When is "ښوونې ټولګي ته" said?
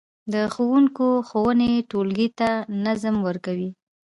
1.27-2.49